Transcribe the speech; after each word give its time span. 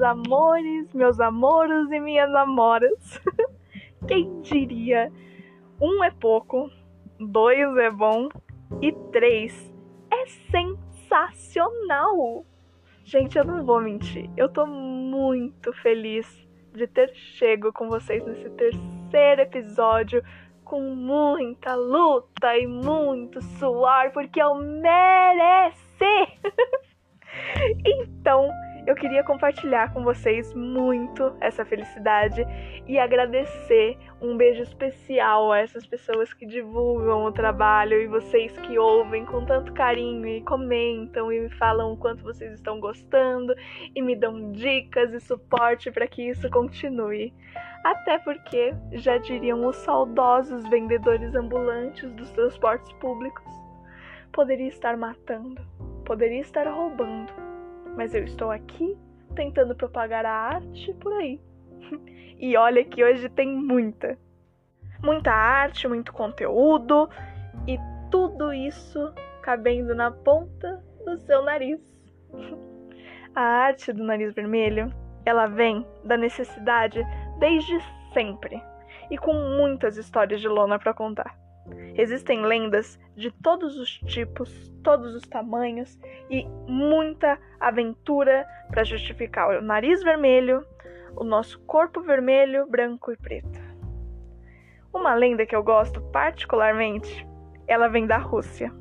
meus 0.00 0.02
amores, 0.02 0.92
meus 0.94 1.20
amoros 1.20 1.92
e 1.92 2.00
minhas 2.00 2.34
amoras. 2.34 3.20
Quem 4.08 4.40
diria? 4.40 5.12
Um 5.80 6.02
é 6.02 6.10
pouco, 6.10 6.70
dois 7.18 7.76
é 7.76 7.90
bom 7.90 8.30
e 8.80 8.92
três 9.12 9.70
é 10.10 10.24
sensacional. 10.50 12.46
Gente, 13.04 13.36
eu 13.36 13.44
não 13.44 13.62
vou 13.64 13.80
mentir. 13.80 14.30
Eu 14.36 14.48
tô 14.48 14.66
muito 14.66 15.70
feliz 15.74 16.26
de 16.72 16.86
ter 16.86 17.12
chego 17.14 17.70
com 17.72 17.88
vocês 17.88 18.24
nesse 18.24 18.48
terceiro 18.50 19.42
episódio 19.42 20.22
com 20.64 20.80
muita 20.94 21.74
luta 21.74 22.56
e 22.56 22.66
muito 22.66 23.42
suor, 23.42 24.12
porque 24.12 24.40
eu 24.40 24.54
mereci. 24.54 26.38
então, 27.84 28.48
eu 28.86 28.94
queria 28.94 29.22
compartilhar 29.22 29.92
com 29.92 30.02
vocês 30.02 30.52
muito 30.54 31.34
essa 31.40 31.64
felicidade 31.64 32.44
e 32.86 32.98
agradecer 32.98 33.98
um 34.20 34.36
beijo 34.36 34.62
especial 34.62 35.52
a 35.52 35.58
essas 35.58 35.86
pessoas 35.86 36.32
que 36.32 36.46
divulgam 36.46 37.24
o 37.24 37.32
trabalho 37.32 38.00
e 38.00 38.06
vocês 38.06 38.56
que 38.60 38.78
ouvem 38.78 39.24
com 39.24 39.44
tanto 39.44 39.72
carinho 39.72 40.26
e 40.26 40.42
comentam 40.42 41.32
e 41.32 41.40
me 41.40 41.50
falam 41.50 41.92
o 41.92 41.96
quanto 41.96 42.22
vocês 42.22 42.52
estão 42.52 42.80
gostando 42.80 43.54
e 43.94 44.02
me 44.02 44.16
dão 44.16 44.52
dicas 44.52 45.12
e 45.12 45.20
suporte 45.20 45.90
para 45.90 46.06
que 46.06 46.28
isso 46.28 46.48
continue. 46.50 47.32
Até 47.84 48.18
porque, 48.18 48.74
já 48.92 49.16
diriam 49.16 49.66
os 49.66 49.76
saudosos 49.76 50.68
vendedores 50.68 51.34
ambulantes 51.34 52.12
dos 52.12 52.30
transportes 52.32 52.92
públicos, 52.94 53.44
poderia 54.32 54.68
estar 54.68 54.96
matando, 54.98 55.60
poderia 56.04 56.40
estar 56.40 56.66
roubando 56.66 57.49
mas 57.96 58.14
eu 58.14 58.24
estou 58.24 58.50
aqui 58.50 58.96
tentando 59.34 59.74
propagar 59.74 60.24
a 60.24 60.32
arte 60.32 60.92
por 60.94 61.12
aí. 61.14 61.40
e 62.38 62.56
olha 62.56 62.84
que 62.84 63.02
hoje 63.02 63.28
tem 63.28 63.48
muita. 63.48 64.18
Muita 65.02 65.32
arte, 65.32 65.88
muito 65.88 66.12
conteúdo 66.12 67.08
e 67.66 67.78
tudo 68.10 68.52
isso 68.52 69.12
cabendo 69.42 69.94
na 69.94 70.10
ponta 70.10 70.84
do 71.04 71.16
seu 71.18 71.42
nariz. 71.42 71.80
a 73.34 73.40
arte 73.40 73.92
do 73.92 74.04
nariz 74.04 74.34
vermelho, 74.34 74.92
ela 75.24 75.46
vem 75.46 75.86
da 76.04 76.16
necessidade 76.16 77.02
desde 77.38 77.78
sempre 78.12 78.62
e 79.10 79.16
com 79.16 79.32
muitas 79.32 79.96
histórias 79.96 80.40
de 80.40 80.48
lona 80.48 80.78
para 80.78 80.94
contar. 80.94 81.39
Existem 81.96 82.42
lendas 82.42 82.98
de 83.16 83.30
todos 83.30 83.78
os 83.78 83.98
tipos, 84.00 84.72
todos 84.82 85.14
os 85.14 85.22
tamanhos 85.22 85.98
e 86.30 86.46
muita 86.66 87.38
aventura 87.58 88.46
para 88.68 88.84
justificar 88.84 89.58
o 89.58 89.62
nariz 89.62 90.02
vermelho, 90.02 90.64
o 91.16 91.24
nosso 91.24 91.60
corpo 91.60 92.00
vermelho, 92.00 92.66
branco 92.68 93.12
e 93.12 93.16
preto. 93.16 93.60
Uma 94.92 95.14
lenda 95.14 95.46
que 95.46 95.54
eu 95.54 95.62
gosto 95.62 96.00
particularmente, 96.10 97.26
ela 97.66 97.88
vem 97.88 98.06
da 98.06 98.18
Rússia. 98.18 98.72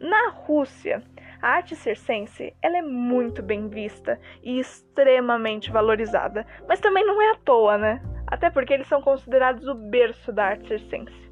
Na 0.00 0.30
Rússia, 0.30 1.02
a 1.40 1.50
arte 1.50 1.76
circense 1.76 2.54
ela 2.62 2.78
é 2.78 2.82
muito 2.82 3.42
bem 3.42 3.68
vista 3.68 4.18
e 4.42 4.58
extremamente 4.58 5.70
valorizada, 5.70 6.46
mas 6.66 6.80
também 6.80 7.06
não 7.06 7.20
é 7.22 7.30
à 7.30 7.34
toa, 7.36 7.78
né? 7.78 8.02
Até 8.26 8.50
porque 8.50 8.72
eles 8.72 8.88
são 8.88 9.00
considerados 9.00 9.66
o 9.66 9.74
berço 9.74 10.32
da 10.32 10.46
arte 10.46 10.66
circense. 10.66 11.27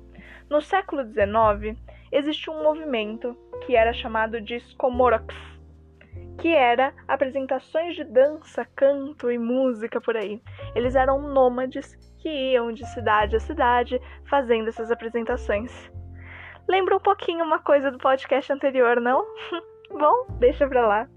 No 0.48 0.60
século 0.60 1.02
XIX, 1.02 1.76
existiu 2.12 2.52
um 2.52 2.62
movimento 2.62 3.36
que 3.64 3.74
era 3.74 3.92
chamado 3.92 4.40
de 4.40 4.56
Skomorox, 4.56 5.34
que 6.38 6.48
era 6.48 6.94
apresentações 7.08 7.96
de 7.96 8.04
dança, 8.04 8.64
canto 8.76 9.30
e 9.30 9.38
música 9.38 10.00
por 10.00 10.16
aí. 10.16 10.40
Eles 10.74 10.94
eram 10.94 11.20
nômades 11.20 11.96
que 12.18 12.28
iam 12.28 12.72
de 12.72 12.86
cidade 12.86 13.36
a 13.36 13.40
cidade 13.40 14.00
fazendo 14.28 14.68
essas 14.68 14.90
apresentações. 14.90 15.90
Lembra 16.68 16.96
um 16.96 17.00
pouquinho 17.00 17.44
uma 17.44 17.58
coisa 17.58 17.90
do 17.90 17.98
podcast 17.98 18.52
anterior, 18.52 19.00
não? 19.00 19.24
Bom, 19.90 20.26
deixa 20.38 20.68
pra 20.68 20.86
lá. 20.86 21.08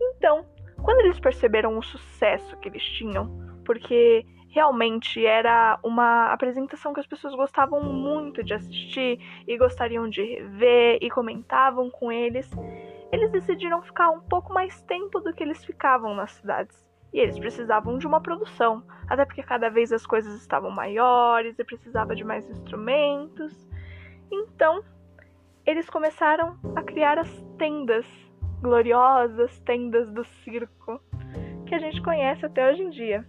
Então, 0.00 0.46
quando 0.82 1.00
eles 1.00 1.18
perceberam 1.18 1.76
o 1.78 1.82
sucesso 1.82 2.56
que 2.58 2.68
eles 2.68 2.82
tinham, 2.82 3.60
porque 3.64 4.24
realmente 4.54 5.26
era 5.26 5.80
uma 5.82 6.32
apresentação 6.32 6.94
que 6.94 7.00
as 7.00 7.06
pessoas 7.06 7.34
gostavam 7.34 7.82
muito 7.82 8.44
de 8.44 8.54
assistir 8.54 9.18
e 9.48 9.58
gostariam 9.58 10.08
de 10.08 10.22
rever 10.22 10.98
e 11.02 11.10
comentavam 11.10 11.90
com 11.90 12.12
eles, 12.12 12.48
eles 13.10 13.32
decidiram 13.32 13.82
ficar 13.82 14.10
um 14.10 14.20
pouco 14.20 14.52
mais 14.52 14.80
tempo 14.82 15.18
do 15.18 15.32
que 15.32 15.42
eles 15.42 15.64
ficavam 15.64 16.14
nas 16.14 16.30
cidades. 16.30 16.86
E 17.12 17.18
eles 17.18 17.36
precisavam 17.36 17.98
de 17.98 18.06
uma 18.06 18.20
produção, 18.20 18.84
até 19.08 19.24
porque 19.24 19.42
cada 19.42 19.68
vez 19.68 19.92
as 19.92 20.06
coisas 20.06 20.40
estavam 20.40 20.70
maiores 20.70 21.58
e 21.58 21.64
precisava 21.64 22.14
de 22.14 22.22
mais 22.22 22.48
instrumentos. 22.48 23.52
Então, 24.30 24.84
eles 25.66 25.90
começaram 25.90 26.56
a 26.76 26.82
criar 26.82 27.18
as 27.18 27.44
tendas 27.58 28.06
gloriosas, 28.60 29.58
tendas 29.60 30.08
do 30.12 30.24
circo, 30.44 31.00
que 31.66 31.74
a 31.74 31.78
gente 31.78 32.00
conhece 32.02 32.46
até 32.46 32.70
hoje 32.70 32.82
em 32.82 32.90
dia. 32.90 33.26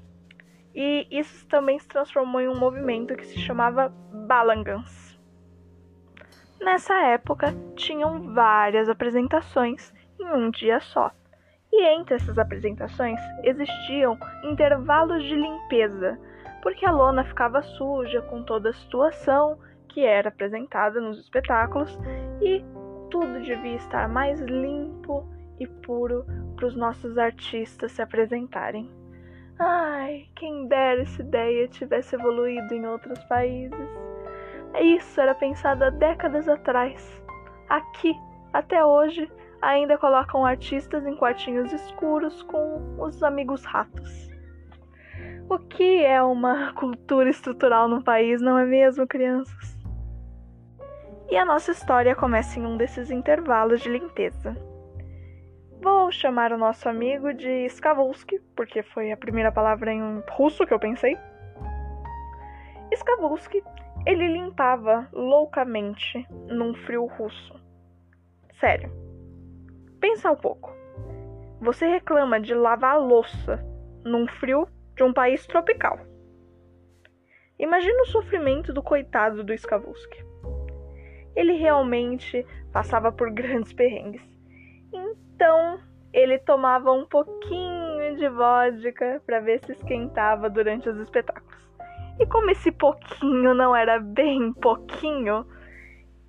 E 0.76 1.08
isso 1.10 1.48
também 1.48 1.80
se 1.80 1.88
transformou 1.88 2.42
em 2.42 2.50
um 2.50 2.60
movimento 2.60 3.16
que 3.16 3.26
se 3.26 3.40
chamava 3.40 3.88
Balangans. 4.28 5.18
Nessa 6.60 6.94
época, 7.06 7.56
tinham 7.76 8.34
várias 8.34 8.90
apresentações 8.90 9.94
em 10.20 10.26
um 10.26 10.50
dia 10.50 10.80
só. 10.82 11.12
E 11.72 11.84
entre 11.96 12.16
essas 12.16 12.38
apresentações 12.38 13.20
existiam 13.44 14.18
intervalos 14.44 15.24
de 15.24 15.36
limpeza, 15.36 16.20
porque 16.62 16.86
a 16.86 16.92
lona 16.92 17.24
ficava 17.24 17.62
suja 17.62 18.22
com 18.24 18.44
toda 18.44 18.70
a 18.70 18.74
situação 18.74 19.60
que 19.90 20.02
era 20.02 20.30
apresentada 20.30 21.00
nos 21.00 21.20
espetáculos 21.20 21.98
e 22.42 22.64
tudo 23.10 23.40
devia 23.42 23.76
estar 23.76 24.10
mais 24.10 24.42
limpo 24.42 25.26
e 25.60 25.68
puro 25.68 26.26
para 26.56 26.66
os 26.66 26.76
nossos 26.76 27.18
artistas 27.18 27.92
se 27.94 28.02
apresentarem. 28.02 29.05
Ai, 29.58 30.28
quem 30.36 30.68
dera 30.68 31.02
essa 31.04 31.22
ideia 31.22 31.68
tivesse 31.68 32.16
evoluído 32.16 32.74
em 32.74 32.86
outros 32.86 33.24
países. 33.26 33.90
Isso 34.82 35.22
era 35.22 35.34
pensado 35.34 35.86
há 35.86 35.90
décadas 35.90 36.50
atrás. 36.50 37.22
Aqui, 37.70 38.14
até 38.52 38.84
hoje, 38.84 39.32
ainda 39.62 39.98
colocam 39.98 40.46
artistas 40.46 41.06
em 41.06 41.16
quartinhos 41.16 41.72
escuros 41.72 42.44
com 42.44 42.98
os 43.00 43.24
amigos 43.24 43.64
ratos. 43.64 44.30
O 45.50 45.58
que 45.58 46.04
é 46.04 46.22
uma 46.22 46.74
cultura 46.76 47.30
estrutural 47.30 47.88
num 47.88 48.02
país, 48.02 48.42
não 48.42 48.58
é 48.58 48.66
mesmo, 48.66 49.08
crianças? 49.08 49.76
E 51.30 51.38
a 51.38 51.46
nossa 51.46 51.72
história 51.72 52.14
começa 52.14 52.60
em 52.60 52.66
um 52.66 52.76
desses 52.76 53.10
intervalos 53.10 53.80
de 53.82 53.90
limpeza. 53.90 54.56
Vou 56.06 56.12
chamar 56.12 56.52
o 56.52 56.58
nosso 56.60 56.88
amigo 56.88 57.34
de 57.34 57.66
Skavulski, 57.66 58.40
porque 58.56 58.84
foi 58.84 59.12
a 59.12 59.18
primeira 59.18 59.52
palavra 59.52 59.92
em 59.92 60.22
russo 60.30 60.64
que 60.64 60.72
eu 60.72 60.78
pensei. 60.78 61.18
Skavulski, 62.92 63.64
ele 64.06 64.28
limpava 64.28 65.10
loucamente 65.12 66.24
num 66.48 66.76
frio 66.76 67.08
russo. 67.08 67.60
Sério. 68.60 68.92
Pensa 70.00 70.30
um 70.30 70.36
pouco. 70.36 70.72
Você 71.60 71.88
reclama 71.88 72.40
de 72.40 72.54
lavar 72.54 73.00
louça 73.02 73.66
num 74.04 74.28
frio 74.28 74.68
de 74.96 75.02
um 75.02 75.12
país 75.12 75.48
tropical. 75.48 75.98
Imagina 77.58 78.04
o 78.04 78.10
sofrimento 78.10 78.72
do 78.72 78.84
coitado 78.84 79.44
do 79.44 79.52
Skavulski. 79.56 80.24
Ele 81.36 81.54
realmente 81.54 82.46
passava 82.72 83.12
por 83.12 83.32
grandes 83.34 83.74
perrengues. 83.74 84.22
Então 84.94 85.80
ele 86.16 86.40
tomava 86.40 86.94
um 86.94 87.06
pouquinho 87.06 88.16
de 88.16 88.30
vodka 88.30 89.22
para 89.26 89.42
ver 89.42 89.60
se 89.66 89.74
esquentava 89.74 90.50
durante 90.50 90.88
os 90.88 90.98
espetáculos. 90.98 91.70
E 92.18 92.26
como 92.28 92.50
esse 92.52 92.72
pouquinho 92.72 93.54
não 93.54 93.76
era 93.76 94.00
bem 94.00 94.54
pouquinho, 94.54 95.46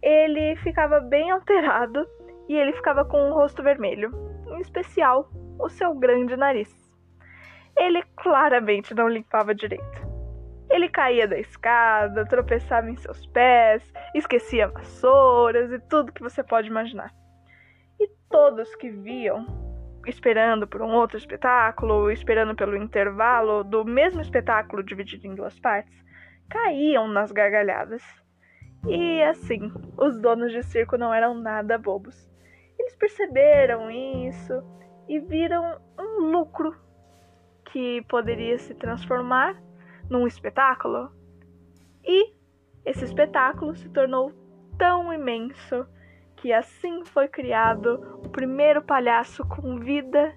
ele 0.03 0.57
ficava 0.57 0.99
bem 0.99 1.31
alterado 1.31 2.05
e 2.49 2.57
ele 2.57 2.73
ficava 2.73 3.05
com 3.05 3.31
o 3.31 3.35
rosto 3.35 3.63
vermelho, 3.63 4.11
em 4.49 4.59
especial 4.59 5.31
o 5.57 5.69
seu 5.69 5.95
grande 5.95 6.37
nariz. 6.37 6.69
Ele 7.79 8.03
claramente 8.17 8.93
não 8.93 9.09
limpava 9.09 9.55
direito. 9.55 10.05
Ele 10.69 10.89
caía 10.89 11.29
da 11.29 11.39
escada, 11.39 12.27
tropeçava 12.27 12.91
em 12.91 12.97
seus 12.97 13.25
pés, 13.27 13.93
esquecia 14.17 14.67
vassouras 14.67 15.71
e 15.71 15.79
tudo 15.79 16.13
que 16.13 16.25
você 16.25 16.43
pode 16.43 16.67
imaginar. 16.67 17.15
E 18.01 18.11
todos 18.29 18.75
que 18.75 18.91
viam, 18.91 19.66
esperando 20.07 20.67
por 20.67 20.81
um 20.83 20.95
outro 20.95 21.19
espetáculo, 21.19 22.11
esperando 22.11 22.55
pelo 22.55 22.77
intervalo 22.77 23.65
do 23.65 23.85
mesmo 23.85 24.21
espetáculo 24.21 24.83
dividido 24.83 25.27
em 25.27 25.35
duas 25.35 25.59
partes, 25.59 26.05
caíam 26.49 27.09
nas 27.09 27.33
gargalhadas. 27.33 28.03
E 28.89 29.23
assim, 29.23 29.73
os 29.99 30.21
donos 30.21 30.53
de 30.53 30.63
circo 30.63 30.97
não 30.97 31.13
eram 31.13 31.35
nada 31.35 31.77
bobos. 31.77 32.31
Eles 32.79 32.95
perceberam 32.97 33.91
isso 33.91 34.63
e 35.09 35.19
viram 35.19 35.81
um 35.99 36.31
lucro 36.31 36.77
que 37.73 38.03
poderia 38.03 38.59
se 38.59 38.75
transformar 38.75 39.61
num 40.09 40.27
espetáculo. 40.27 41.11
E 42.05 42.33
esse 42.85 43.05
espetáculo 43.05 43.75
se 43.75 43.89
tornou 43.89 44.33
tão 44.79 45.13
imenso 45.13 45.87
que 46.47 46.53
assim 46.53 47.05
foi 47.07 47.27
criado 47.27 48.21
o 48.25 48.29
primeiro 48.29 48.81
palhaço 48.81 49.45
com 49.49 49.81
vida 49.81 50.33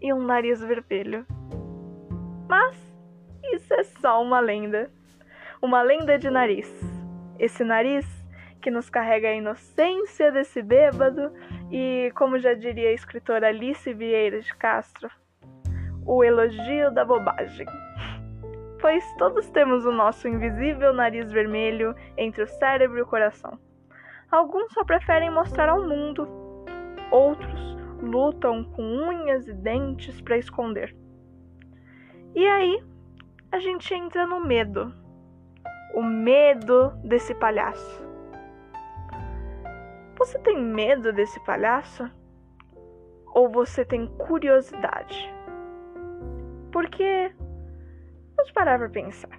e 0.00 0.12
um 0.12 0.20
nariz 0.20 0.60
vermelho. 0.60 1.24
Mas 2.48 2.76
isso 3.54 3.72
é 3.72 3.84
só 3.84 4.20
uma 4.20 4.40
lenda. 4.40 4.90
Uma 5.62 5.80
lenda 5.80 6.18
de 6.18 6.28
nariz. 6.28 6.68
Esse 7.38 7.62
nariz 7.62 8.04
que 8.60 8.72
nos 8.72 8.90
carrega 8.90 9.28
a 9.28 9.36
inocência 9.36 10.32
desse 10.32 10.60
bêbado 10.62 11.32
e, 11.70 12.10
como 12.16 12.40
já 12.40 12.54
diria 12.54 12.88
a 12.88 12.94
escritora 12.94 13.46
Alice 13.46 13.94
Vieira 13.94 14.40
de 14.40 14.52
Castro, 14.56 15.08
o 16.04 16.24
elogio 16.24 16.90
da 16.90 17.04
bobagem. 17.04 17.68
Pois 18.80 19.04
todos 19.16 19.48
temos 19.50 19.86
o 19.86 19.92
nosso 19.92 20.26
invisível 20.26 20.92
nariz 20.92 21.30
vermelho 21.30 21.94
entre 22.16 22.42
o 22.42 22.48
cérebro 22.48 22.98
e 22.98 23.02
o 23.02 23.06
coração. 23.06 23.56
Alguns 24.32 24.72
só 24.72 24.82
preferem 24.82 25.30
mostrar 25.30 25.68
ao 25.68 25.86
mundo, 25.86 26.26
outros 27.10 27.76
lutam 28.00 28.64
com 28.64 28.82
unhas 28.82 29.46
e 29.46 29.52
dentes 29.52 30.22
para 30.22 30.38
esconder. 30.38 30.96
E 32.34 32.46
aí, 32.46 32.82
a 33.52 33.58
gente 33.58 33.92
entra 33.92 34.26
no 34.26 34.40
medo. 34.40 34.90
O 35.94 36.02
medo 36.02 36.92
desse 37.04 37.34
palhaço. 37.34 38.02
Você 40.16 40.38
tem 40.38 40.58
medo 40.58 41.12
desse 41.12 41.38
palhaço? 41.44 42.10
Ou 43.34 43.50
você 43.50 43.84
tem 43.84 44.06
curiosidade? 44.16 45.30
Porque 46.72 47.30
vamos 48.34 48.50
parar 48.52 48.78
para 48.78 48.88
pensar. 48.88 49.38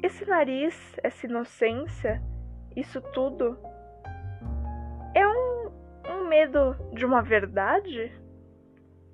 Esse 0.00 0.24
nariz, 0.24 0.96
essa 1.02 1.26
inocência, 1.26 2.22
isso 2.80 3.00
tudo 3.12 3.58
é 5.14 5.26
um, 5.26 5.70
um 6.08 6.28
medo 6.28 6.74
de 6.92 7.04
uma 7.04 7.22
verdade? 7.22 8.12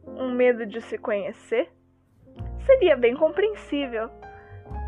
Um 0.06 0.30
medo 0.30 0.64
de 0.64 0.80
se 0.80 0.96
conhecer? 0.96 1.70
Seria 2.64 2.96
bem 2.96 3.16
compreensível. 3.16 4.08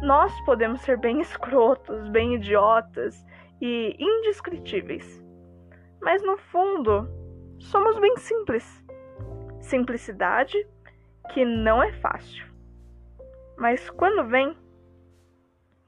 Nós 0.03 0.33
podemos 0.45 0.81
ser 0.83 0.97
bem 0.99 1.21
escrotos, 1.21 2.09
bem 2.09 2.35
idiotas 2.35 3.25
e 3.61 3.97
indescritíveis. 3.99 5.25
Mas 6.01 6.23
no 6.23 6.37
fundo, 6.37 7.09
somos 7.59 7.99
bem 7.99 8.17
simples. 8.17 8.85
Simplicidade 9.61 10.57
que 11.33 11.45
não 11.45 11.83
é 11.83 11.93
fácil. 11.95 12.47
Mas 13.57 13.91
quando 13.91 14.29
vem, 14.29 14.57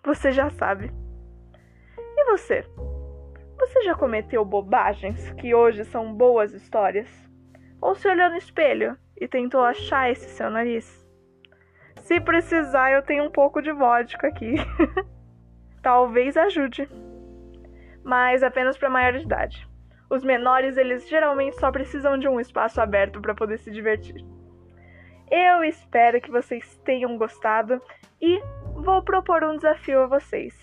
você 0.04 0.32
já 0.32 0.50
sabe. 0.50 0.99
Você? 2.30 2.64
Você 3.58 3.82
já 3.82 3.92
cometeu 3.96 4.44
bobagens 4.44 5.32
que 5.32 5.52
hoje 5.52 5.84
são 5.84 6.14
boas 6.14 6.54
histórias? 6.54 7.08
Ou 7.82 7.96
se 7.96 8.08
olhou 8.08 8.30
no 8.30 8.36
espelho 8.36 8.96
e 9.20 9.26
tentou 9.26 9.62
achar 9.64 10.08
esse 10.12 10.28
seu 10.28 10.48
nariz? 10.48 11.04
Se 12.02 12.20
precisar, 12.20 12.92
eu 12.92 13.02
tenho 13.02 13.24
um 13.24 13.32
pouco 13.32 13.60
de 13.60 13.72
vodka 13.72 14.28
aqui. 14.28 14.54
Talvez 15.82 16.36
ajude. 16.36 16.88
Mas 18.04 18.44
apenas 18.44 18.78
para 18.78 18.88
maior 18.88 19.14
de 19.14 19.24
idade. 19.24 19.68
Os 20.08 20.22
menores, 20.22 20.76
eles 20.76 21.08
geralmente 21.08 21.58
só 21.58 21.72
precisam 21.72 22.16
de 22.16 22.28
um 22.28 22.38
espaço 22.38 22.80
aberto 22.80 23.20
para 23.20 23.34
poder 23.34 23.58
se 23.58 23.72
divertir. 23.72 24.24
Eu 25.28 25.64
espero 25.64 26.20
que 26.20 26.30
vocês 26.30 26.76
tenham 26.84 27.18
gostado 27.18 27.82
e 28.22 28.40
vou 28.76 29.02
propor 29.02 29.42
um 29.42 29.56
desafio 29.56 30.02
a 30.02 30.06
vocês. 30.06 30.54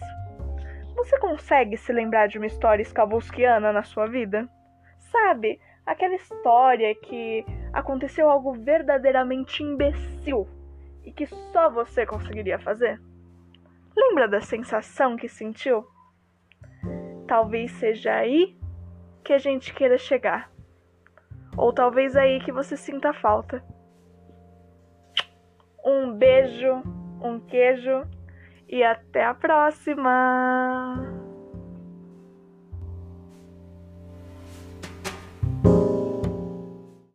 Você 0.97 1.19
consegue 1.19 1.77
se 1.77 1.93
lembrar 1.93 2.27
de 2.27 2.39
uma 2.39 2.47
história 2.47 2.81
escavosquiana 2.81 3.71
na 3.71 3.83
sua 3.83 4.07
vida? 4.07 4.49
Sabe, 5.11 5.61
aquela 5.85 6.15
história 6.15 6.93
que 6.95 7.45
aconteceu 7.71 8.27
algo 8.27 8.53
verdadeiramente 8.53 9.61
imbecil 9.61 10.47
e 11.05 11.11
que 11.11 11.27
só 11.27 11.69
você 11.69 12.03
conseguiria 12.03 12.57
fazer? 12.57 12.99
Lembra 13.95 14.27
da 14.27 14.41
sensação 14.41 15.15
que 15.15 15.29
sentiu? 15.29 15.85
Talvez 17.27 17.71
seja 17.73 18.15
aí 18.15 18.57
que 19.23 19.33
a 19.33 19.37
gente 19.37 19.75
queira 19.75 19.99
chegar. 19.99 20.51
Ou 21.55 21.71
talvez 21.71 22.15
aí 22.15 22.39
que 22.39 22.51
você 22.51 22.75
sinta 22.75 23.13
falta. 23.13 23.63
Um 25.85 26.11
beijo, 26.11 26.81
um 27.21 27.39
queijo 27.39 28.01
e 28.67 28.83
até 28.83 29.25
a 29.25 29.33
próxima! 29.33 31.16